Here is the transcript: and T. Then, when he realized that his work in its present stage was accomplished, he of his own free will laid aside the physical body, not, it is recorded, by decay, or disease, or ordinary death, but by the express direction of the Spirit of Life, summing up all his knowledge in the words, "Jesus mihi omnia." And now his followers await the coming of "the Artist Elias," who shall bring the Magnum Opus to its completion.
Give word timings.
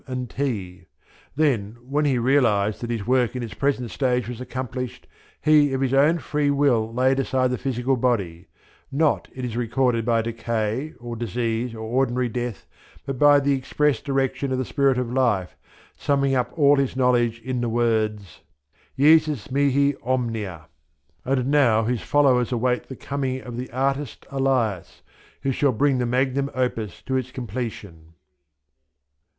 and 0.07 0.31
T. 0.31 0.85
Then, 1.35 1.73
when 1.83 2.05
he 2.05 2.17
realized 2.17 2.81
that 2.81 2.89
his 2.89 3.05
work 3.05 3.35
in 3.35 3.43
its 3.43 3.53
present 3.53 3.91
stage 3.91 4.27
was 4.27 4.41
accomplished, 4.41 5.05
he 5.39 5.73
of 5.73 5.81
his 5.81 5.93
own 5.93 6.17
free 6.17 6.49
will 6.49 6.91
laid 6.91 7.19
aside 7.19 7.51
the 7.51 7.57
physical 7.59 7.95
body, 7.95 8.47
not, 8.91 9.27
it 9.31 9.45
is 9.45 9.55
recorded, 9.55 10.03
by 10.03 10.23
decay, 10.23 10.95
or 10.99 11.15
disease, 11.15 11.75
or 11.75 11.81
ordinary 11.81 12.29
death, 12.29 12.65
but 13.05 13.19
by 13.19 13.39
the 13.39 13.53
express 13.53 14.01
direction 14.01 14.51
of 14.51 14.57
the 14.57 14.65
Spirit 14.65 14.97
of 14.97 15.13
Life, 15.13 15.55
summing 15.95 16.33
up 16.33 16.51
all 16.57 16.77
his 16.77 16.95
knowledge 16.95 17.39
in 17.41 17.61
the 17.61 17.69
words, 17.69 18.41
"Jesus 18.97 19.51
mihi 19.51 19.93
omnia." 20.01 20.65
And 21.25 21.45
now 21.51 21.83
his 21.83 22.01
followers 22.01 22.51
await 22.51 22.89
the 22.89 22.95
coming 22.95 23.41
of 23.41 23.55
"the 23.55 23.69
Artist 23.69 24.25
Elias," 24.31 25.03
who 25.43 25.51
shall 25.51 25.71
bring 25.73 25.99
the 25.99 26.07
Magnum 26.07 26.49
Opus 26.55 27.03
to 27.03 27.15
its 27.17 27.29
completion. 27.29 28.15